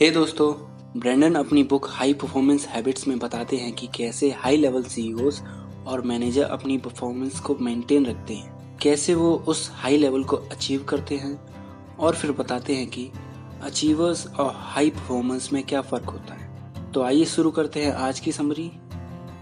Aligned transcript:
हे 0.00 0.06
hey 0.06 0.14
दोस्तों, 0.14 0.52
Brendon 1.00 1.34
अपनी 1.34 1.62
book 1.62 1.86
high 1.90 2.14
performance 2.14 2.66
habits 2.66 3.08
में 3.08 3.18
बताते 3.18 3.56
हैं 3.56 3.72
कि 3.72 3.86
कैसे 3.86 4.30
हाई 4.30 4.56
लेवल 4.56 4.82
सीईओज 4.82 5.40
और 5.86 6.02
मैनेजर 6.02 6.42
अपनी 6.42 6.78
परफॉर्मेंस 6.78 7.40
को 7.40 7.56
मेंटेन 7.60 8.06
रखते 8.06 8.34
हैं। 8.34 8.78
कैसे 8.78 9.14
वो 9.14 9.44
उस 9.48 9.70
हाई 9.74 9.96
लेवल 9.96 10.24
को 10.24 10.36
अचीव 10.36 10.84
करते 10.84 11.16
हैं 11.16 11.40
और 11.96 12.14
फिर 12.14 12.32
बताते 12.32 12.74
हैं 12.74 12.86
कि 12.86 13.10
अचीवर्स 13.62 14.26
और 14.26 14.52
हाई 14.56 14.90
परफॉर्मेंस 14.90 15.52
में 15.52 15.62
क्या 15.62 15.80
फ़र्क 15.80 16.04
होता 16.04 16.34
है। 16.34 16.92
तो 16.92 17.02
आइए 17.02 17.24
शुरू 17.24 17.50
करते 17.50 17.84
हैं 17.84 17.92
आज 17.92 18.20
की 18.20 18.32
समरी। 18.32 18.72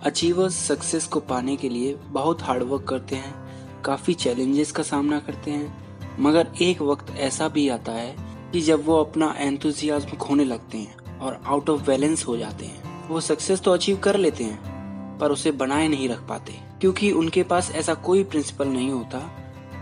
अचीवर्स 0.02 0.54
सक्सेस 0.54 1.06
को 1.06 1.20
पाने 1.20 1.56
के 1.56 1.68
लिए 1.68 1.94
बहुत 1.94 2.42
हार्डवर्क 2.42 2.82
करते 2.82 3.16
हैं, 3.16 3.34
काफ़ी 3.82 4.14
चैलेंजेस 4.14 4.72
का 4.72 4.82
सामना 4.82 5.20
करते 5.20 5.50
हैं, 5.50 5.76
मगर 6.20 6.48
एक 6.62 6.82
वक्त 6.82 7.16
ऐसा 7.16 7.48
भी 7.48 7.68
आता 7.68 7.92
है 7.92 8.27
कि 8.52 8.60
जब 8.60 8.84
वो 8.86 8.96
अपना 8.96 9.34
एंथुजियाज्म 9.38 10.16
खोने 10.16 10.44
लगते 10.44 10.78
हैं 10.78 11.18
और 11.18 11.40
आउट 11.46 11.70
ऑफ़ 11.70 11.82
बैलेंस 11.82 12.26
हो 12.26 12.36
जाते 12.36 12.66
हैं, 12.66 13.08
वो 13.08 13.20
सक्सेस 13.20 13.60
तो 13.60 13.72
अचीव 13.72 13.96
कर 13.96 14.16
लेते 14.16 14.44
हैं, 14.44 15.18
पर 15.18 15.32
उसे 15.32 15.50
बनाए 15.50 15.88
नहीं 15.88 16.08
रख 16.08 16.26
पाते, 16.28 16.54
क्योंकि 16.80 17.10
उनके 17.12 17.42
पास 17.42 17.70
ऐसा 17.70 17.94
कोई 17.94 18.24
प्रिंसिपल 18.24 18.68
नहीं 18.68 18.90
होता 18.90 19.20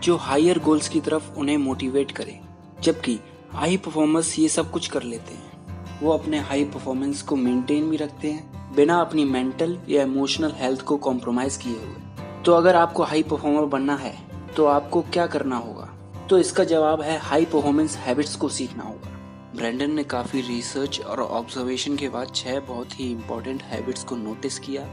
जो 0.03 0.17
हायर 0.17 0.59
गोल्स 0.59 0.89
की 0.89 1.01
तरफ़ 1.01 1.31
उन्हें 1.37 1.57
मोटिवेट 1.57 2.11
करे। 2.11 2.39
जबकि 2.83 3.19
हाई 3.53 3.77
परफॉर्मर्स 3.77 4.39
ये 4.39 4.49
सब 4.49 4.71
कुछ 4.71 4.87
कर 4.87 5.03
लेते 5.03 5.35
हैं। 5.35 6.01
वो 6.03 6.13
अपने 6.13 6.39
हाई 6.39 6.65
परफॉर्मेंस 6.65 7.23
को 7.23 7.37
मेंटेन 7.37 7.91
भी 7.91 7.97
रखते 7.97 8.31
हैं, 8.31 8.75
बिना 8.75 9.01
अपनी 9.01 9.25
मेंटल 9.25 9.79
या 9.89 10.03
इमोशनल 10.03 10.53
हेल्थ 10.57 10.81
को 10.81 10.97
कॉम्प्रोमाइज 10.97 11.57
किए 11.57 11.73
हुए। 11.73 12.43
तो 12.45 12.53
अगर 12.53 12.77
आपको 12.77 13.03
हाई 13.03 13.23
परफॉर्मर 13.23 13.65
बनना 13.67 13.97
है 13.97 14.17
तो 14.57 14.65
आपको 14.65 15.01
क्या 15.03 15.27
करना 15.27 15.57
होगा? 15.57 15.93
तो 16.29 16.39
इसका 16.39 16.65
जवाब 16.65 17.01
है 17.03 17.17
हाई 17.19 17.45
परफॉर्मेंस 17.45 17.97
हैबिट्स 17.97 18.35
को 18.37 18.49
सीखना 18.49 18.83
होगा। 18.83 19.11
ब्रेंडन 19.57 19.91
ने 19.91 20.05
काफ़ी 20.05 20.41
रिसर्च 20.41 21.01
और 21.01 21.21
ऑब्जर्वेशन 21.21 21.97
के 21.97 22.09
बाद 22.09 22.33
छह 22.35 22.59
बहुत 22.61 22.99
ही 23.01 23.11
इम्पोर्टेंट 23.11 23.63
हैबिट्स 23.63 24.05
को 24.05 24.17
नोटिस 24.17 24.59
किया, 24.59 24.87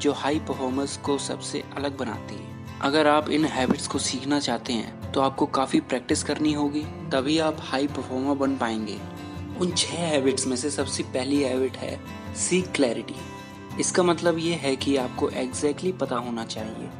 जो 0.00 0.12
हाई 0.12 0.38
परफॉर्मर्स 0.38 0.96
को 0.96 1.16
सबसे 1.18 1.62
अलग 1.76 1.96
बनाती 1.98 2.34
है। 2.34 2.64
अगर 2.82 3.06
आप 3.06 3.28
इन 3.30 3.44
हैबिट्स 3.46 3.86
को 3.86 3.98
सीखना 3.98 4.40
चाहते 4.40 4.72
हैं 4.72 5.12
तो 5.12 5.20
आपको 5.20 5.46
काफ़ी 5.48 5.80
प्रैक्टिस 5.82 6.22
करनी 6.22 6.52
होगी, 6.52 6.82
तभी 7.12 7.38
आप 7.40 7.56
हाई 7.60 7.86
परफॉर्मर 7.86 8.34
बन 8.36 8.56
पाएँगे। 8.56 8.98
उन 9.60 9.72
छह 9.72 9.96
हैबिट्स 9.98 10.46
में 10.46 10.56
से 10.56 10.70
सबसे 10.70 11.02
पहली 11.04 11.42
हैबिट 11.42 11.76
है 11.76 11.98
सीक 12.38 12.72
क्लैरिटी 12.72 13.14
इसका 13.80 14.02
मतलब 14.02 14.38
ये 14.38 14.54
है 14.54 14.74
कि 14.76 14.96
आपको 14.96 15.28
एग्जैक्टली 15.30 15.90
exactly 15.90 16.00
पता 16.00 16.16
होना 16.16 16.44
चाहिए 16.46 16.90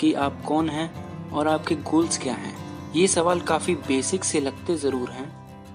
कि 0.00 0.12
आप 0.16 0.42
कौन 0.44 0.68
हैं 0.70 1.30
और 1.30 1.48
आपके 1.48 1.74
गोल्स 1.84 2.18
क्या 2.18 2.34
हैं। 2.34 2.71
ये 2.94 3.06
सवाल 3.08 3.40
काफ़ी 3.40 3.74
बेसिक 3.76 4.24
से 4.24 4.40
लगते 4.40 4.74
ज़रूर 4.76 5.10
हैं, 5.10 5.26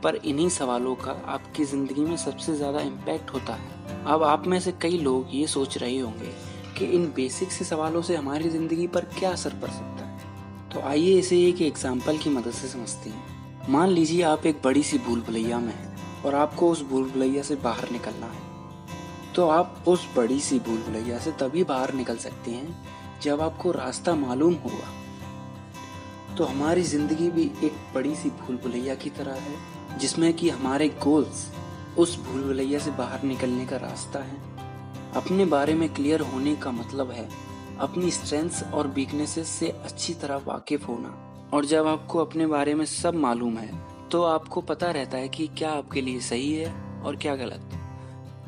पर 0.01 0.15
इन्हीं 0.15 0.49
सवालों 0.49 0.93
का 0.95 1.11
आपकी 1.27 1.63
ज़िंदगी 1.65 2.01
में 2.01 2.17
सबसे 2.17 2.55
ज़्यादा 2.55 2.79
इम्पैक्ट 2.79 3.33
होता 3.33 3.53
है। 3.53 4.03
अब 4.05 4.23
आप 4.23 4.45
में 4.47 4.59
से 4.59 4.71
कई 4.81 4.97
लोग 4.97 5.29
ये 5.31 5.47
सोच 5.47 5.77
रहे 5.77 5.97
होंगे 5.97 6.33
कि 6.77 6.85
इन 6.87 7.05
बेसिक 7.15 7.51
से 7.51 7.65
सवालों 7.65 8.01
से 8.01 8.15
हमारी 8.15 8.49
ज़िंदगी 8.49 8.85
पर 8.87 9.05
क्या 9.17 9.31
असर 9.31 9.53
पड़ 9.61 9.69
सकता 9.69 10.05
है। 10.05 10.69
तो 10.73 10.81
आइए 10.81 11.17
इसे 11.19 11.41
एक 11.45 11.61
एग्ज़ाम्पल 11.61 12.17
की 12.17 12.29
मदद 12.29 12.51
से 12.51 12.67
समझते 12.67 13.09
हैं। 13.09 13.69
मान 13.69 13.89
लीजिए 13.89 14.21
आप 14.23 14.45
एक 14.45 14.61
बड़ी 14.63 14.83
सी 14.83 14.97
भूल 14.97 15.21
भुलैया 15.21 15.59
में 15.59 15.73
हैं 15.73 16.23
और 16.25 16.35
आपको 16.35 16.71
उस 16.71 16.83
भूल 16.89 17.09
भुलैया 17.11 17.43
से 17.43 17.55
बाहर 17.63 17.91
निकलना 17.91 18.25
है। 18.25 19.33
तो 19.35 19.47
आप 19.49 19.83
उस 19.87 20.07
बड़ी 20.15 20.39
सी 20.39 20.59
भूल 20.59 20.77
भुलैया 20.81 21.19
से 21.19 21.31
तभी 21.39 21.63
बाहर 21.63 21.93
निकल 21.93 22.17
सकते 22.19 22.51
हैं 22.51 23.19
जब 23.21 23.41
आपको 23.41 23.71
रास्ता 23.71 24.15
मालूम 24.15 24.53
होगा। 24.63 24.93
तो 26.37 26.45
हमारी 26.45 26.81
ज़िंदगी 26.83 27.29
भी 27.29 27.43
एक 27.63 27.77
बड़ी 27.93 28.15
सी 28.15 28.29
भूल 28.31 28.55
भुलैया 28.63 28.95
की 28.95 29.09
तरह 29.09 29.33
है, 29.33 29.97
जिसमें 29.99 30.33
कि 30.33 30.49
हमारे 30.49 30.87
गोल्स 31.03 31.47
उस 31.97 32.17
भूल 32.21 32.43
भुलैया 32.43 32.79
से 32.79 32.91
बाहर 32.93 33.23
निकलने 33.23 33.65
का 33.65 33.77
रास्ता 33.77 34.19
है। 34.19 34.37
अपने 35.15 35.45
बारे 35.47 35.73
में 35.73 35.87
क्लियर 35.93 36.21
होने 36.23 36.55
का 36.55 36.71
मतलब 36.73 37.11
है 37.11 37.27
अपनी 37.79 38.11
स्ट्रेंथ्स 38.11 38.63
और 38.65 38.87
वीकनेसेस 38.89 39.47
से 39.49 39.69
अच्छी 39.69 40.13
तरह 40.13 40.41
वाकिफ 40.45 40.87
होना। 40.87 41.15
और 41.53 41.65
जब 41.65 41.87
आपको 41.87 42.19
अपने 42.19 42.47
बारे 42.47 42.73
में 42.75 42.85
सब 42.85 43.15
मालूम 43.17 43.57
है 43.57 43.71
तो 44.11 44.23
आपको 44.25 44.61
पता 44.63 44.91
रहता 44.91 45.17
है 45.17 45.27
कि 45.29 45.47
क्या 45.57 45.71
आपके 45.71 46.01
लिए 46.01 46.19
सही 46.21 46.53
है 46.53 46.71
और 47.01 47.15
क्या 47.15 47.35
गलत। 47.35 47.69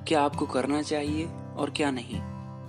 क्या 0.08 0.22
आपको 0.22 0.46
करना 0.48 0.82
चाहिए 0.84 1.26
और 1.58 1.70
क्या 1.70 1.92
नहीं। 1.92 2.20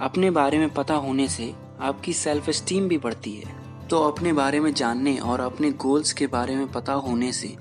अपने 0.01 0.31
बारे 0.33 0.59
में 0.59 0.69
पता 0.75 0.95
होने 0.97 1.29
से 1.29 1.55
आपकी 1.83 2.13
सेल्फ 2.15 2.51
स्टीम 2.53 2.89
भी 2.89 2.99
बढ़ती 2.99 3.35
है। 3.35 3.59
तो 3.91 3.99
अपने 4.01 4.33
बारे 4.33 4.61
में 4.61 4.73
जानने 4.75 5.17
और 5.19 5.41
अपने 5.41 5.71
गोल्स 5.73 6.13
के 6.13 6.27
बारे 6.27 6.57
में 6.57 6.71
पता 6.73 6.93
होने 6.93 7.33
से 7.33 7.57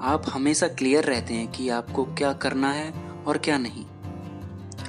आप 0.00 0.24
हमेशा 0.30 0.68
क्लियर 0.68 1.04
रहते 1.04 1.34
हैं 1.34 1.50
कि 1.52 1.68
आपको 1.68 2.04
क्या 2.18 2.32
करना 2.32 2.70
है 2.72 2.92
और 3.26 3.38
क्या 3.38 3.58
नहीं। 3.58 3.84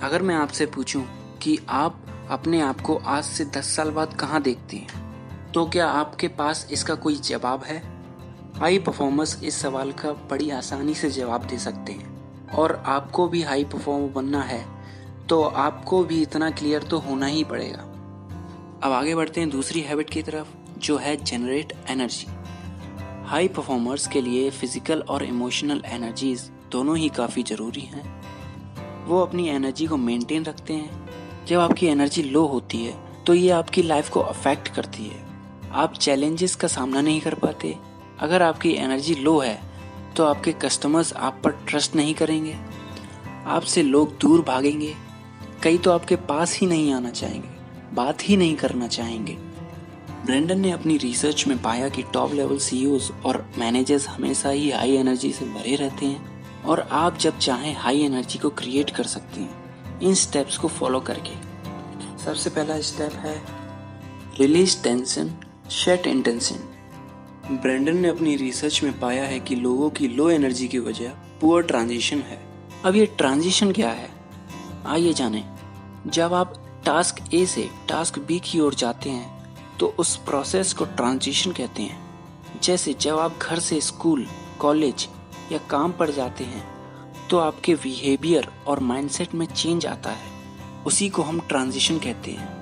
अगर 0.03 0.21
मैं 0.21 0.35
आपसे 0.35 0.65
पूछूँ 0.65 1.03
कि 1.41 1.57
आप 1.69 1.99
अपने 2.29 2.61
आप 2.61 2.81
को 2.81 2.95
आज 2.95 3.23
से 3.23 3.45
दस 3.45 3.75
साल 3.75 3.91
बाद 3.91 4.13
कहाँ 4.13 4.41
देखते 4.41 4.77
हैं 4.77 5.51
तो 5.51 5.65
क्या 5.65 5.87
आपके 5.87 6.27
पास 6.27 6.67
इसका 6.71 6.95
कोई 6.95 7.15
जवाब 7.15 7.63
है? 7.63 7.81
हाई 8.55 8.79
परफॉर्मर्स 8.79 9.43
इस 9.43 9.61
सवाल 9.61 9.91
का 9.91 10.11
बड़ी 10.31 10.49
आसानी 10.49 10.93
से 10.93 11.09
जवाब 11.11 11.45
दे 11.45 11.57
सकते 11.57 11.91
हैं। 11.91 12.49
और 12.49 12.83
आपको 12.85 13.27
भी 13.27 13.41
हाई 13.43 13.63
परफॉर्मर 13.63 14.09
बनना 14.13 14.41
है 14.41 14.65
तो 15.29 15.41
आपको 15.41 16.03
भी 16.03 16.21
इतना 16.21 16.49
क्लियर 16.51 16.83
तो 16.83 16.99
होना 16.99 17.25
ही 17.25 17.43
पड़ेगा। 17.43 17.83
अब 18.83 18.91
आगे 18.93 19.15
बढ़ते 19.15 19.41
हैं 19.41 19.49
दूसरी 19.49 19.81
हैबिट 19.81 20.09
की 20.09 20.21
तरफ़। 20.21 20.64
जो 20.85 20.97
है 20.97 21.15
जनरेट 21.17 21.73
एनर्जी 21.89 22.27
हाई 23.27 23.47
परफॉर्मर्स 23.47 24.07
के 24.07 24.21
लिए 24.21 24.49
फ़िज़िकल 24.51 24.99
और 25.01 25.23
इमोशनल 25.23 25.81
एनर्जीज 25.85 26.41
दोनों 26.71 26.97
ही 26.97 27.09
काफ़ी 27.11 27.43
ज़रूरी 27.43 27.81
हैं। 27.83 28.03
वो 29.05 29.21
अपनी 29.21 29.47
एनर्जी 29.49 29.87
को 29.87 29.97
मेंटेन 29.99 30.45
रखते 30.45 30.73
हैं। 30.73 31.45
जब 31.47 31.59
आपकी 31.59 31.87
एनर्जी 31.87 32.23
लो 32.23 32.45
होती 32.47 32.83
है 32.85 32.93
तो 33.25 33.33
ये 33.33 33.49
आपकी 33.51 33.81
लाइफ 33.83 34.09
को 34.09 34.19
अफेक्ट 34.21 34.67
करती 34.67 35.03
है। 35.03 35.23
आप 35.73 35.93
चैलेंजेस 35.95 36.55
का 36.55 36.67
सामना 36.67 37.01
नहीं 37.01 37.21
कर 37.21 37.33
पाते। 37.35 37.75
अगर 38.19 38.41
आपकी 38.41 38.73
एनर्जी 38.75 39.15
लो 39.15 39.37
है 39.39 39.59
तो 40.17 40.25
आपके 40.25 40.51
कस्टमर्स 40.61 41.13
आप 41.13 41.41
पर 41.43 41.51
ट्रस्ट 41.67 41.95
नहीं 41.95 42.13
करेंगे। 42.13 42.55
आपसे 43.47 43.83
लोग 43.83 44.17
दूर 44.17 44.41
भागेंगे। 44.43 44.93
कई 45.63 45.77
तो 45.77 45.91
आपके 45.91 46.15
पास 46.27 46.57
ही 46.59 46.67
नहीं 46.67 46.93
आना 46.93 47.09
चाहेंगे। 47.11 47.49
बात 47.95 48.29
ही 48.29 48.37
नहीं 48.37 48.55
करना 48.55 48.87
चाहेंगे। 48.89 49.37
ब्रेंडन 50.25 50.59
ने 50.59 50.71
अपनी 50.71 50.97
रिसर्च 50.97 51.47
में 51.47 51.61
पाया 51.61 51.89
कि 51.89 52.03
टॉप 52.03 52.33
लेवल 52.33 52.57
सीईओज 52.57 53.11
और 53.25 53.49
मैनेजर्स 53.57 54.07
हमेशा 54.07 54.49
ही 54.49 54.71
हाई 54.71 54.95
एनर्जी 54.95 55.31
से 55.31 55.45
भरे 55.45 55.75
रहते 55.75 56.05
हैं 56.05 56.45
और 56.63 56.79
आप 56.79 57.17
जब 57.17 57.39
चाहें 57.39 57.75
हाई 57.75 58.01
एनर्जी 58.01 58.39
को 58.39 58.49
क्रिएट 58.49 58.89
कर 58.89 59.03
सकते 59.03 59.41
हैं। 59.41 59.65
इन 59.99 60.13
स्टेप्स 60.13 60.57
को 60.57 60.67
फॉलो 60.67 60.99
करके। 60.99 61.55
सबसे 62.23 62.49
पहला 62.49 62.81
स्टेप 62.81 63.13
है 63.13 63.41
release 64.39 64.83
tension 64.83 65.31
set 65.71 66.07
intention 66.07 66.55
Brendon 67.51 67.97
ने 67.97 68.07
अपनी 68.07 68.35
रिसर्च 68.35 68.83
में 68.83 68.99
पाया 68.99 69.23
है 69.23 69.39
कि 69.39 69.55
लोगों 69.55 69.89
की 69.89 70.07
लो 70.07 70.29
एनर्जी 70.29 70.67
की 70.67 70.79
वजह 70.79 71.09
पुअर 71.41 71.63
ट्रांजिशन 71.63 72.17
है। 72.17 72.41
अब 72.85 72.95
ये 72.95 73.05
ट्रांजिशन 73.05 73.71
क्या 73.71 73.89
है? 73.89 74.09
आइए 74.85 75.13
जाने। 75.13 75.45
जब 76.07 76.33
आप 76.33 76.81
टास्क 76.85 77.33
ए 77.33 77.45
से 77.45 77.69
टास्क 77.89 78.19
बी 78.19 78.39
की 78.39 78.59
ओर 78.59 78.73
जाते 78.73 79.09
हैं 79.09 79.34
तो 79.79 79.93
उस 79.99 80.15
प्रोसेस 80.17 80.73
को 80.73 80.85
ट्रांजिशन 80.85 81.51
कहते 81.51 81.83
हैं। 81.83 82.59
जैसे 82.63 82.93
जब 82.93 83.19
आप 83.19 83.37
घर 83.41 83.59
से 83.59 83.79
स्कूल 83.81 84.25
कॉलेज 84.59 85.07
या 85.51 85.57
काम 85.69 85.91
पर 85.91 86.11
जाते 86.11 86.43
हैं 86.43 86.63
तो 87.29 87.37
आपके 87.37 87.75
बिहेवियर 87.75 88.47
और 88.67 88.79
माइंडसेट 88.79 89.33
में 89.35 89.45
चेंज 89.45 89.85
आता 89.85 90.09
है। 90.09 90.33
उसी 90.85 91.09
को 91.09 91.21
हम 91.21 91.39
ट्रांजिशन 91.39 91.97
कहते 91.97 92.31
हैं। 92.31 92.53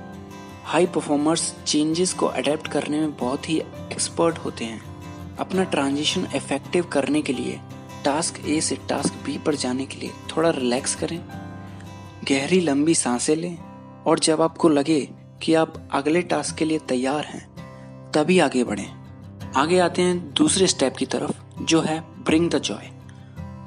हाई 0.66 0.86
परफॉर्मर्स 0.86 1.54
चेंजेस 1.66 2.14
को 2.14 2.26
अडेप्ट 2.28 2.68
करने 2.68 3.00
में 3.00 3.16
बहुत 3.18 3.50
ही 3.50 3.58
एक्सपर्ट 3.60 4.38
होते 4.38 4.66
हैं। 4.66 4.82
अपना 5.38 5.64
ट्रांजिशन 5.64 6.28
इफ़ेक्टिव 6.36 6.84
करने 6.84 7.22
के 7.22 7.34
लिए 7.34 7.60
टास्क 8.06 8.40
ए 8.46 8.60
से 8.62 8.76
टास्क 8.90 9.14
बी 9.26 9.38
पर 9.38 9.56
जाने 9.56 9.86
के 9.86 10.00
लिए 10.00 10.12
थोड़ा 10.36 10.50
रिलैक्स 10.50 10.96
करें। 10.96 11.20
गहरी 12.30 12.60
लंबी 12.60 12.96
साँसें 12.96 13.36
लें 13.36 13.58
और 14.04 14.20
जब 14.20 14.42
आपको 14.42 14.70
लगे 14.70 15.00
कि 15.44 15.54
आप 15.54 15.90
अगले 15.92 16.22
टास्क 16.22 16.56
के 16.56 16.66
लिए 16.66 16.80
तैयार 16.80 17.26
हैं, 17.26 17.48
तभी 18.12 18.40
आगे 18.40 18.64
बढ़ें। 18.64 18.92
आगे 19.56 19.80
आते 19.80 20.02
हैं 20.02 20.34
दूसरे 20.34 20.68
स्टेप 20.68 20.98
की 20.98 21.06
तरफ़, 21.06 21.64
जो 21.64 21.82
है 21.82 22.00
bring 22.00 22.50
the 22.50 22.60
joy 22.60 22.90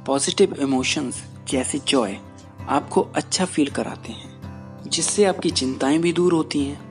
positive 0.07 0.57
emotions 0.61 1.25
जैसे 1.49 1.79
जॉय 1.79 2.17
आपको 2.69 3.01
अच्छा 3.01 3.45
फील 3.45 3.67
कराते 3.67 4.13
हैं, 4.13 4.41
जिससे 4.91 5.25
आपकी 5.25 5.51
चिंताएँ 5.51 5.99
भी 5.99 6.13
दूर 6.13 6.33
होती 6.33 6.65
हैं। 6.65 6.87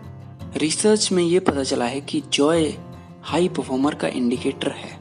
रिसर्च 0.58 1.12
में 1.12 1.24
ये 1.24 1.40
पता 1.40 1.64
चला 1.64 1.86
है 1.86 2.02
कि 2.02 2.24
जॉय 2.34 2.74
हाई 3.24 3.48
परफॉर्मर 3.48 3.96
का 3.96 4.08
इंडिकेटर 4.08 4.72
है। 4.72 5.00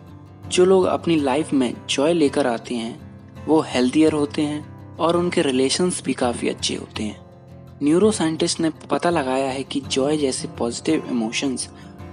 जो 0.49 0.65
लोग 0.65 0.85
अपनी 0.85 1.17
लाइफ 1.17 1.53
में 1.53 1.75
जॉय 1.91 2.13
लेकर 2.13 2.47
आते 2.47 2.75
हैं, 2.75 3.23
वो 3.47 3.61
हेल्थियर 3.61 4.13
होते 4.13 4.43
हैं 4.43 4.97
और 4.97 5.17
उनके 5.17 5.43
रिलेशंस 5.43 6.03
भी 6.05 6.13
काफ़ी 6.13 6.49
अच्छे 6.49 6.75
होते 6.75 7.03
हैं। 7.03 7.24
न्यूरो 7.85 8.11
साइंटिस्ट 8.11 8.61
ने 8.61 8.71
पता 8.71 9.11
लगाया 9.11 9.51
है 9.51 9.63
कि 9.63 9.81
जॉय 9.81 10.17
जैसे 10.17 10.49
पॉजिटिव 10.49 11.09
इमोशंस 11.11 11.69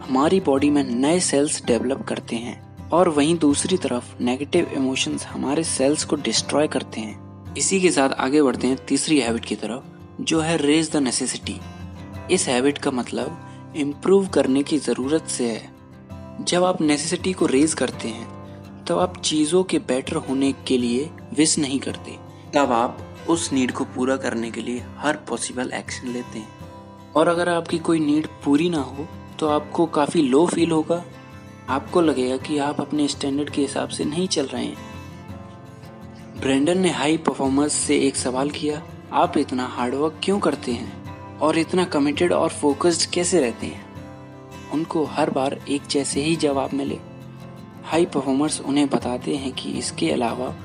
हमारी 0.08 0.40
बॉडी 0.40 0.70
में 0.70 0.84
नए 0.84 1.20
सेल्स 1.20 1.66
डेवलप 1.66 2.02
करते 2.02 2.36
हैं 2.36 2.90
और 2.90 3.10
वहीं 3.10 3.38
दूसरी 3.38 3.78
तरफ़ 3.78 4.24
नेगेटिव 4.24 4.72
इमोशंस 4.78 5.26
हमारे 5.26 5.64
सेल्स 5.64 6.04
को 6.04 6.16
डिस्ट्रॉय 6.16 6.68
करते 6.68 7.02
हैं। 7.02 7.56
इसी 7.56 7.82
के 7.82 7.92
साथ 7.92 8.10
आगे 8.10 8.42
बढ़ते 8.42 8.68
हैं 8.68 8.86
तीसरी 8.86 9.20
हैबिट 9.20 9.46
की 9.46 9.56
तरफ़, 9.56 9.84
जो 10.24 10.40
है 10.40 10.58
रेज 10.58 10.92
द 10.92 10.96
नेसेसिटी 10.96 11.60
इस 12.32 12.48
हैबिट 12.48 12.78
का 12.78 12.92
मतलब 12.92 13.74
इम्प्रूव 13.76 14.28
करने 14.28 14.64
की 14.64 14.78
ज़रूरत 14.78 15.28
से 15.28 15.50
है। 15.50 15.70
जब 16.44 16.64
आप 16.64 16.82
नेसेसिटी 16.82 17.34
को 17.34 17.46
रेज 17.46 17.74
करते 17.74 18.08
हैं, 18.08 18.28
तब 18.28 18.86
तो 18.88 18.98
आप 18.98 19.22
चीज़ों 19.22 19.64
के 19.64 19.80
बेटर 19.80 20.16
होने 20.16 20.54
के 20.68 20.78
लिए 20.78 21.10
विश 21.34 21.58
नहीं 21.60 21.80
करते। 21.80 22.18
तब 22.54 22.72
आप 22.72 23.11
उस 23.30 23.52
नीड 23.54 23.72
को 23.72 23.84
पूरा 23.86 24.16
करने 24.18 24.52
के 24.52 24.62
लिए 24.62 24.84
हर 24.98 25.16
पॉसिबल 25.30 25.72
एक्शन 25.74 26.08
लेते 26.08 26.40
हैं। 26.40 26.50
और 27.16 27.28
अगर 27.28 27.50
आपकी 27.50 27.78
कोई 27.80 28.00
नीड 28.00 28.28
पूरी 28.46 28.70
ना 28.70 28.82
हो 28.82 29.08
तो 29.40 29.48
आपको 29.48 29.86
काफ़ी 29.86 30.22
लो 30.22 30.46
फील 30.48 30.72
होगा। 30.72 31.04
आपको 31.70 32.02
लगेगा 32.02 32.38
कि 32.38 32.58
आप 32.58 32.82
अपने 32.82 33.08
स्टैंडर्ड 33.08 33.50
के 33.50 33.62
हिसाब 33.62 33.90
से 33.90 34.06
नहीं 34.06 34.28
चल 34.28 34.46
रहे 34.46 34.66
हैं। 34.66 34.90
ब्रेंडन 36.40 36.78
ने 36.78 36.90
हाई 36.90 37.18
परफॉर्मर्स 37.18 37.74
से 37.74 37.98
एक 37.98 38.16
सवाल 38.16 38.50
किया, 38.50 38.82
आप 39.14 39.38
इतना 39.38 39.66
हार्डवर्क 39.66 40.20
क्यों 40.24 40.40
करते 40.40 40.72
हैं? 40.72 41.38
और 41.40 41.58
इतना 41.58 41.84
कमिटेड 41.86 42.34
और 42.34 42.50
फोकस्ड 42.50 43.10
कैसे 43.10 43.40
रहते 43.40 43.68
हैं? 43.68 43.92
उनको 44.72 45.06
हर 45.06 45.30
बार 45.30 45.60
एक 45.70 45.82
जैसे 45.90 46.22
ही 46.22 46.36
जवाब 46.36 46.74
मिले। 46.74 47.00
हाई 47.86 48.06
परफॉर्मर्स 48.06 48.62
उन्हें 48.62 48.90
बताते 48.90 49.36
हैं 49.36 49.52
कि 49.52 49.72
इसके 49.72 50.12
अलावा 50.12 50.56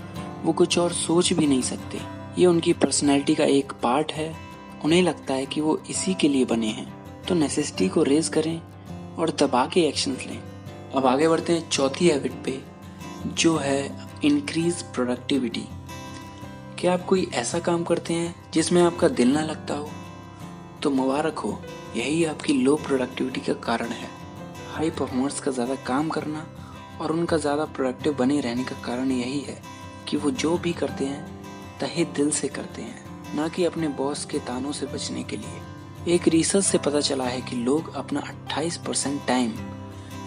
वो 0.43 0.53
कुछ 0.53 0.79
और 0.79 0.93
सोच 0.93 1.33
भी 1.33 1.47
नहीं 1.47 1.63
सकते। 1.63 2.16
ये 2.39 2.47
उनकी 2.47 2.73
पर्सनैलिटी 2.73 3.35
का 3.35 3.45
एक 3.45 3.73
पार्ट 3.83 4.13
है। 4.13 4.35
उन्हें 4.85 5.03
लगता 5.03 5.35
है 5.35 5.47
कि 5.47 5.61
वो 5.61 5.81
इसी 5.91 6.15
के 6.15 6.29
लिए 6.29 6.45
बने 6.45 6.67
हैं। 6.69 7.23
तो 7.23 7.35
नेसेसिटी 7.35 7.89
को 7.89 8.03
रेज 8.03 8.29
करें 8.29 8.61
और 9.19 9.31
दबा 9.33 9.65
के 9.67 9.81
एक्शन 9.81 10.17
लें। 10.27 10.43
अब 10.93 11.07
आगे 11.07 11.29
बढ़ते 11.29 11.53
हैं 11.53 11.69
चौथी 11.69 12.09
हैबिट 12.09 12.33
पे, 12.45 12.59
जो 13.27 13.57
है 13.57 14.09
इंक्रीज 14.25 14.83
प्रोडक्टिविटी 14.95 15.65
क्या 16.79 16.93
आप 16.95 17.05
कोई 17.05 17.27
ऐसा 17.35 17.59
काम 17.59 17.85
करते 17.85 18.15
हैं 18.15 18.35
जिसमें 18.55 18.83
आपका 18.83 19.09
दिल 19.11 19.33
ना 19.33 19.43
लगता 19.43 19.75
हो? 19.75 19.89
तो 20.83 20.91
मुबारक 20.91 21.39
हो, 21.39 21.59
यही 21.97 22.25
आपकी 22.25 22.53
लो 22.55 22.75
प्रोडक्टिविटी 22.77 23.41
का 23.41 23.53
कारण 23.63 23.89
है। 23.89 24.09
हाई 24.73 24.91
परफॉर्मर्स 24.91 25.41
का 25.41 25.51
ज़्यादा 25.51 25.75
काम 25.87 26.09
करना 26.09 26.47
और 27.01 27.13
उनका 27.13 27.37
ज़्यादा 27.37 27.65
प्रोडक्टिव 27.67 28.15
बने 28.15 28.41
रहने 28.41 28.65
का 28.65 28.83
कारण 28.83 29.11
यही 29.11 29.41
है 29.41 29.61
कि 30.09 30.17
वो 30.17 30.31
जो 30.33 30.57
भी 30.59 30.73
करते 30.73 31.05
हैं 31.05 31.36
तहे 31.81 32.05
दिल 32.05 32.31
से 32.31 32.49
करते 32.49 32.83
हैं, 32.83 33.05
ना 33.37 33.49
कि 33.49 33.65
अपने 33.65 33.89
बॉस 33.89 34.25
के 34.25 34.39
तानों 34.39 34.73
से 34.73 34.87
बचने 34.87 35.23
के 35.23 35.37
लिए। 35.37 36.15
एक 36.15 36.29
रिसर्च 36.29 36.65
से 36.65 36.79
पता 36.79 37.01
चला 37.01 37.25
है 37.25 37.41
कि 37.41 37.57
लोग 37.57 37.95
अपना 37.95 38.21
28 38.21 38.77
परसेंट 38.77 39.27
टाइम 39.27 39.53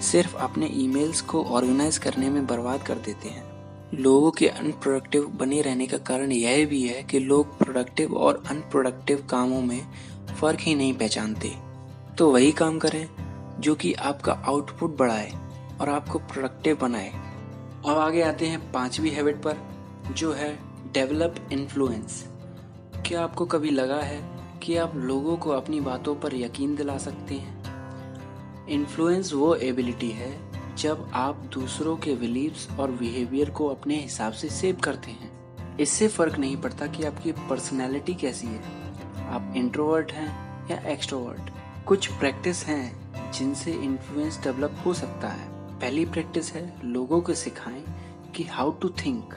सिर्फ़ 0.01 0.35
अपने 0.37 0.65
ईमेल्स 0.65 1.21
को 1.21 1.43
ऑर्गेनाइज 1.43 1.97
करने 1.97 2.29
में 2.29 2.47
बर्बाद 2.47 2.83
कर 2.83 2.95
देते 2.95 3.29
हैं। 3.29 3.49
लोगों 3.93 4.31
के 4.31 4.47
अनप्रोडक्टिव 4.47 5.27
बने 5.27 5.61
रहने 5.61 5.87
का 5.87 5.97
कारण 5.97 6.31
यह 6.31 6.65
भी 6.65 6.87
है 6.87 7.03
कि 7.03 7.19
लोग 7.19 7.57
प्रोडक्टिव 7.57 8.13
और 8.13 8.43
अनप्रोडक्टिव 8.49 9.27
कामों 9.29 9.61
में 9.61 9.87
फ़र्क 10.41 10.59
ही 10.59 10.75
नहीं 10.75 10.93
पहचानते। 10.93 11.55
तो 12.17 12.31
वही 12.31 12.51
काम 12.51 12.79
करें 12.79 13.09
जो 13.59 13.75
कि 13.75 13.93
आपका 13.93 14.33
आउटपुट 14.33 14.97
बढ़ाए 14.97 15.31
और 15.81 15.89
आपको 15.89 16.19
प्रोडक्टिव 16.19 16.77
बनाए। 16.81 17.09
अब 17.85 17.97
आगे 17.97 18.21
आते 18.21 18.47
हैं 18.47 18.71
पांचवी 18.71 19.09
हैबिट 19.09 19.35
पर, 19.35 19.57
जो 20.11 20.33
है 20.33 20.68
डेवलप 20.93 21.35
इन्फ्लुएंस 21.51 22.27
क्या 23.05 23.23
आपको 23.23 23.45
कभी 23.45 23.69
लगा 23.69 23.99
है 23.99 24.39
कि 24.59 24.75
आप 24.75 24.95
लोगों 24.95 25.37
को 25.37 25.49
अपनी 25.49 25.79
बातों 25.79 26.15
पर 26.15 26.35
यकीन 26.35 26.75
दिला 26.75 26.97
सकते 26.97 27.35
हैं? 27.35 28.67
इन्फ्लुएंस 28.67 29.33
वो 29.33 29.55
एबिलिटी 29.55 30.09
है 30.09 30.51
जब 30.75 31.11
आप 31.13 31.35
दूसरों 31.35 31.97
के 31.97 32.15
बिलीव्स 32.15 32.67
और 32.79 32.91
बिहेवियर 32.91 33.49
को 33.49 33.67
अपने 33.67 33.95
हिसाब 33.95 34.33
से 34.33 34.49
सेव 34.49 34.75
करते 34.75 35.11
हैं। 35.11 35.31
इससे 35.77 36.07
फ़र्क 36.07 36.37
नहीं 36.37 36.57
पड़ता 36.57 36.87
कि 36.87 37.03
आपकी 37.03 37.31
पर्सनैलिटी 37.31 38.13
कैसी 38.13 38.47
है। 38.47 38.63
आप 39.27 39.53
इंट्रोवर्ट 39.57 40.11
हैं 40.11 40.67
या 40.71 40.77
एक्सट्रोवर्ट 40.91 41.51
कुछ 41.85 42.07
प्रैक्टिस 42.07 42.65
हैं 42.65 43.13
जिनसे 43.31 43.71
इन्फ्लुएंस 43.71 44.43
डेवलप 44.43 44.83
हो 44.85 44.93
सकता 44.93 45.27
है। 45.27 45.47
पहली 45.79 46.05
प्रैक्टिस 46.05 46.53
है 46.53 46.73
लोगों 46.85 47.21
को 47.21 47.33
सिखाएँ 47.33 47.83
कि 48.35 48.43
हाउ 48.43 48.71
टू 48.71 48.89
थिंक 48.89 49.33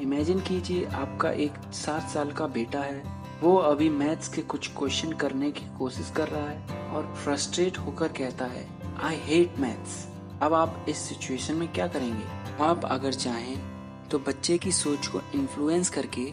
इमेजिन 0.00 0.40
कीजिए 0.40 0.84
आपका 0.86 1.30
एक 1.30 1.52
सात 1.72 2.08
साल 2.10 2.30
का 2.32 2.46
बेटा 2.46 2.80
है। 2.80 3.02
वो 3.42 3.56
अभी 3.56 3.88
मैथ्स 3.90 4.28
के 4.28 4.42
कुछ 4.42 4.68
क्वेश्चन 4.68 5.12
करने 5.12 5.50
की 5.50 5.64
कोशिश 5.78 6.12
कर 6.16 6.28
रहा 6.28 6.48
है 6.48 6.88
और 6.88 7.14
फ्रस्ट्रेट 7.14 7.78
होकर 7.78 8.08
कहता 8.08 8.44
है 8.44 8.66
आई 9.02 9.16
हेट 9.16 9.58
मैथ्स 9.58 10.06
अब 10.42 10.54
आप 10.54 10.86
इस 10.88 10.98
सिचुएशन 10.98 11.54
में 11.54 11.68
क्या 11.72 11.86
करेंगे? 11.86 12.24
आप 12.64 12.84
अगर 12.84 13.12
चाहें 13.12 13.58
तो 14.08 14.18
बच्चे 14.18 14.58
की 14.58 14.72
सोच 14.72 15.06
को 15.06 15.20
इन्फ्लुएंस 15.34 15.90
करके 15.90 16.32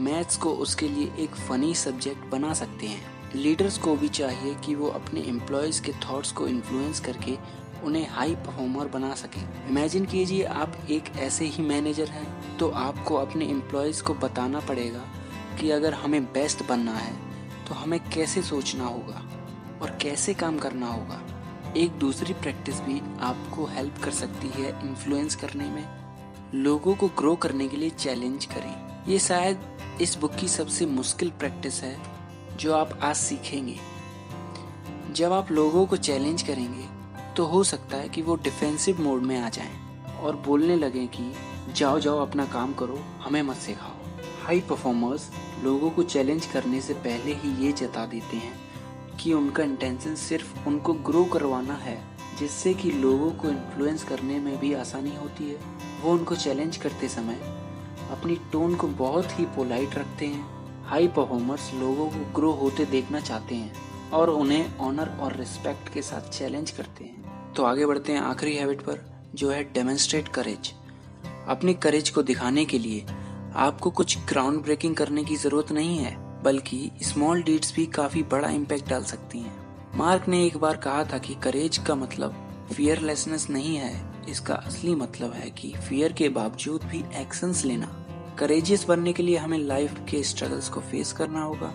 मैथ्स 0.00 0.36
को 0.36 0.50
उसके 0.56 0.88
लिए 0.88 1.12
एक 1.18 1.34
फनी 1.48 1.74
सब्जेक्ट 1.74 2.24
बना 2.26 2.52
सकते 2.54 2.86
हैं। 2.86 3.02
लीडर्स 3.34 3.78
को 3.78 3.96
भी 3.96 4.08
चाहिए 4.08 4.54
कि 4.54 4.74
वो 4.74 4.88
अपने 4.88 5.20
एम्प्लॉयज़ 5.20 5.82
के 5.82 5.92
थॉट्स 6.04 6.32
को 6.32 6.46
इन्फ्लुएंस 6.48 7.00
करके 7.00 7.36
उन्हें 7.84 8.06
हाई 8.08 8.34
परफॉर्मर 8.36 8.88
बना 8.88 9.14
सकें। 9.14 9.42
इमेजिन 9.68 10.04
कीजिए 10.04 10.44
आप 10.44 10.76
एक 10.90 11.08
ऐसे 11.18 11.44
ही 11.44 11.62
मैनेजर 11.62 12.08
हैं 12.08 12.58
तो 12.58 12.68
आपको 12.70 13.16
अपने 13.16 13.46
एम्प्लॉयज़ 13.46 14.02
को 14.02 14.14
बताना 14.14 14.60
पड़ेगा 14.60 15.04
कि 15.60 15.70
अगर 15.70 15.94
हमें 15.94 16.24
बेस्ट 16.24 16.66
बनना 16.66 16.94
है 16.94 17.14
तो 17.68 17.74
हमें 17.74 17.98
कैसे 18.10 18.42
सोचना 18.42 18.84
होगा 18.84 19.22
और 19.82 19.96
कैसे 20.02 20.34
काम 20.34 20.58
करना 20.58 20.86
होगा। 20.86 21.20
एक 21.76 21.90
दूसरी 21.90 22.32
प्रैक्टिस 22.32 22.80
भी 22.80 23.00
आपको 23.20 23.64
हेल्प 23.66 24.02
कर 24.04 24.10
सकती 24.10 24.48
है 24.48 24.68
इन्फ्लुएंस 24.80 25.34
करने 25.34 25.64
में। 25.64 25.84
लोगों 26.54 26.94
को 26.94 27.08
ग्रो 27.08 27.34
करने 27.36 27.68
के 27.68 27.76
लिए 27.76 27.90
चैलेंज 27.90 28.44
करें। 28.44 28.74
ये 29.08 29.18
शायद 29.18 29.60
इस 30.00 30.16
बुक 30.18 30.34
की 30.34 30.48
सबसे 30.48 30.86
मुश्किल 30.86 31.30
प्रैक्टिस 31.30 31.82
है, 31.82 31.96
जो 32.56 32.72
आप 32.74 32.98
आज 33.02 33.16
सीखेंगे। 33.16 33.78
जब 35.12 35.32
आप 35.32 35.50
लोगों 35.52 35.86
को 35.86 35.96
चैलेंज 35.96 36.42
करेंगे 36.42 36.84
तो 37.40 37.46
हो 37.46 37.64
सकता 37.64 37.96
है 37.96 38.08
कि 38.08 38.22
वो 38.22 38.36
डिफेंसिव 38.36 39.00
मोड 39.00 39.22
में 39.22 39.40
आ 39.40 39.48
जाएँ 39.48 40.04
और 40.16 40.36
बोलने 40.36 40.76
लगे 40.76 41.06
कि, 41.06 41.32
जाओ 41.76 41.98
जाओ, 41.98 42.18
अपना 42.18 42.44
काम 42.44 42.72
करो, 42.72 43.00
हमें 43.22 43.42
मत 43.42 43.56
सिखाओ। 43.56 44.22
हाई 44.46 44.60
परफॉर्मर्स 44.60 45.30
लोगों 45.62 45.90
को 45.90 46.02
चैलेंज 46.02 46.46
करने 46.46 46.80
से 46.80 46.94
पहले 46.94 47.34
ही 47.34 47.66
ये 47.66 47.72
जता 47.72 48.06
देते 48.06 48.36
हैं 48.36 48.60
कि 49.16 49.32
उनका 49.32 49.62
इंटेंशन 49.62 50.14
सिर्फ़ 50.14 50.68
उनको 50.68 50.92
ग्रो 50.92 51.24
करवाना 51.24 51.74
है, 51.74 52.04
जिससे 52.38 52.74
कि 52.74 52.90
लोगों 52.90 53.30
को 53.30 53.48
इन्फ्लुएंस 53.48 54.04
करने 54.04 54.38
में 54.38 54.58
भी 54.58 54.74
आसानी 54.74 55.16
होती 55.16 55.50
है। 55.50 55.56
वो 56.02 56.12
उनको 56.12 56.36
चैलेंज 56.36 56.76
करते 56.76 57.08
समय 57.08 57.34
अपनी 58.10 58.36
टोन 58.52 58.74
को 58.74 58.86
बहुत 58.86 59.40
ही 59.40 59.44
पोलाइट 59.44 59.94
रखते 59.94 60.26
हैं। 60.26 60.46
हाई 60.84 61.08
परफॉर्मर्स 61.08 61.74
लोगों 61.74 62.06
को 62.06 62.32
ग्रो 62.34 62.52
होते 62.52 62.84
देखना 62.84 63.20
चाहते 63.20 63.54
हैं 63.54 63.74
और 64.10 64.30
उन्हें 64.30 64.78
ऑनर 64.78 65.18
और 65.20 65.36
रिस्पेक्ट 65.36 65.88
के 65.88 66.02
साथ 66.02 66.30
चैलेंज 66.30 66.70
करते 66.70 67.04
हैं। 67.04 67.19
तो 67.60 67.64
आगे 67.64 67.86
बढ़ते 67.86 68.12
हैं 68.12 68.20
आखिरी 68.20 68.54
हैबिट 68.56 68.80
पर, 68.80 68.98
जो 69.34 69.50
है 69.50 69.62
डेमोन्स्ट्रेट 69.72 70.28
करेज 70.28 70.72
अपने 71.48 71.72
करेज 71.76 72.10
को 72.10 72.22
दिखाने 72.22 72.64
के 72.64 72.78
लिए 72.78 73.04
आपको 73.54 73.90
कुछ 73.90 74.16
ग्राउंड 74.28 74.62
ब्रेकिंग 74.62 74.94
करने 74.96 75.24
की 75.24 75.36
ज़रूरत 75.36 75.72
नहीं 75.72 75.98
है, 75.98 76.14
बल्कि 76.42 76.90
स्मॉल 77.02 77.42
डीड्स 77.42 77.74
भी 77.74 77.84
काफ़ी 77.86 78.22
बड़ा 78.22 78.48
इम्पैक्ट 78.48 78.88
डाल 78.88 79.02
सकती 79.04 79.38
हैं. 79.38 79.52
मार्क 79.94 80.28
ने 80.28 80.44
एक 80.46 80.56
बार 80.56 80.76
कहा 80.76 81.04
था 81.04 81.18
कि 81.18 81.34
करेज 81.34 81.78
का 81.78 81.94
मतलब 81.94 82.36
फियरलेसनेस 82.72 83.48
नहीं 83.50 83.76
है, 83.76 83.92
इसका 84.28 84.54
असली 84.54 84.94
मतलब 84.94 85.32
है 85.32 85.50
कि 85.50 85.72
फियर 85.78 86.12
के 86.12 86.28
बावजूद 86.28 86.84
भी 86.84 87.04
एक्शंस 87.16 87.64
लेना. 87.64 87.90
करेजियस 88.38 88.84
बनने 88.84 89.12
के 89.12 89.22
लिए 89.22 89.36
हमें 89.36 89.58
लाइफ 89.58 90.00
के 90.10 90.22
स्ट्रगल्स 90.22 90.68
को 90.68 90.80
फेस 90.80 91.12
करना 91.12 91.42
होगा. 91.42 91.72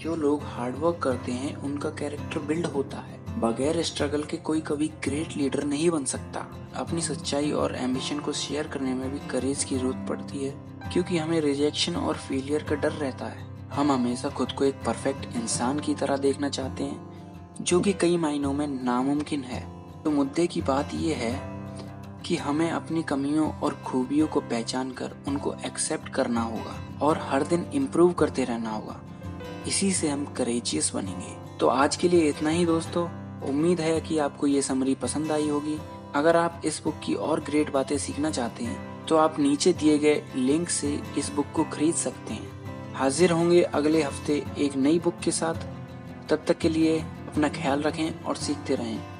जो 0.00 0.16
लोग 0.16 0.42
हार्डवर्क 0.46 0.98
करते 1.02 1.32
हैं, 1.32 1.54
उनका 1.56 1.90
कैरेक्टर 1.90 2.40
बिल्ड 2.40 2.66
होता 2.66 2.96
है. 2.98 3.17
बगैर 3.40 3.82
स्ट्रगल 3.82 4.22
के 4.22 4.36
कोई 4.36 4.60
कभी 4.60 4.88
ग्रेट 4.88 5.36
लीडर 5.36 5.64
नहीं 5.64 5.90
बन 5.90 6.04
सकता। 6.04 6.46
अपनी 6.76 7.00
सच्चाई 7.00 7.50
और 7.52 7.74
एम्बिशन 7.76 8.18
को 8.18 8.32
शेयर 8.32 8.68
करने 8.68 8.94
में 8.94 9.10
भी 9.12 9.18
करेज 9.28 9.64
की 9.64 9.76
ज़रूरत 9.76 10.06
पड़ती 10.08 10.38
है, 10.38 10.50
क्योंकि 10.92 11.18
हमें 11.18 11.40
रिजेक्शन 11.40 11.96
और 11.96 12.16
फेलियर 12.16 12.62
का 12.62 12.74
डर 12.74 12.92
रहता 12.92 13.26
है। 13.26 13.46
हम 13.72 13.92
हमेशा 13.92 14.28
खुद 14.28 14.52
को 14.52 14.64
एक 14.64 14.74
परफेक्ट 14.74 15.36
इंसान 15.36 15.80
की 15.80 15.94
तरह 15.94 16.16
देखना 16.16 16.48
चाहते 16.48 16.84
हैं, 16.84 17.08
जो 17.60 17.80
कि 17.80 17.92
कई 17.92 18.16
मायनों 18.16 18.52
में 18.52 18.66
नामुमकिन 18.66 19.44
है। 19.44 19.60
तो 20.02 20.10
मुद्दे 20.10 20.46
की 20.46 20.62
बात 20.62 20.94
यह 20.94 21.16
है 21.16 21.40
कि 22.26 22.36
हमें 22.36 22.70
अपनी 22.70 23.02
कमियों 23.02 23.52
और 23.52 23.74
खूबियों 23.74 24.26
को 24.26 24.40
पहचान 24.40 24.90
कर 24.92 25.16
उनको 25.28 25.54
एक्सेप्ट 25.66 26.08
करना 26.08 26.40
होगा 26.40 26.98
और 27.06 27.18
हर 27.22 27.42
दिन 27.42 27.66
इम्प्रूव 27.74 28.12
करते 28.12 28.44
रहना 28.44 28.70
होगा। 28.70 29.00
इसी 29.68 29.92
से 29.92 30.08
हम 30.08 30.24
करेजियस 30.24 30.90
बनेंगे। 30.94 31.56
तो 31.58 31.66
आज 31.66 31.96
के 31.96 32.08
लिए 32.08 32.28
इतना 32.28 32.50
ही 32.50 32.66
दोस्तों। 32.66 33.17
उम्मीद 33.42 33.80
है 33.80 34.00
कि 34.00 34.18
आपको 34.18 34.46
ये 34.46 34.62
समरी 34.62 34.94
पसंद 34.94 35.32
आई 35.32 35.48
होगी। 35.48 35.78
अगर 36.14 36.36
आप 36.36 36.62
इस 36.64 36.80
बुक 36.84 37.00
की 37.04 37.14
और 37.14 37.40
ग्रेट 37.40 37.72
बातें 37.72 37.96
सीखना 37.98 38.30
चाहते 38.30 38.64
हैं 38.64 39.06
तो 39.06 39.16
आप 39.16 39.38
नीचे 39.40 39.72
दिए 39.72 39.98
गए 39.98 40.22
लिंक 40.36 40.68
से 40.68 40.88
इस 41.18 41.30
बुक 41.32 41.46
को 41.56 41.64
खरीद 41.64 41.94
सकते 41.94 42.34
हैं। 42.34 42.94
हाजिर 42.94 43.32
होंगे 43.32 43.62
अगले 43.62 44.02
हफ़्ते 44.02 44.42
एक 44.58 44.76
नई 44.76 44.98
बुक 44.98 45.18
के 45.24 45.30
साथ। 45.30 45.66
तब 46.28 46.44
तक 46.48 46.58
के 46.58 46.68
लिए 46.68 46.98
अपना 47.00 47.48
ख्याल 47.50 47.82
रखें 47.82 48.22
और 48.22 48.36
सीखते 48.36 48.74
रहें। 48.74 49.17